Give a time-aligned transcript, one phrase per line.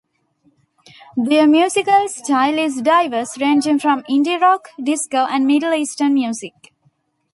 [1.15, 6.73] Their musical style is diverse, ranging from indie rock, disco and Middle Eastern music.